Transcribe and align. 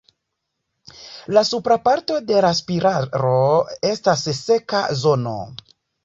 La 1.37 1.41
supra 1.49 1.75
parto 1.83 2.15
de 2.29 2.39
la 2.45 2.49
spiralo 2.59 3.33
estas 3.89 4.23
seka 4.39 4.81
zono. 5.03 5.35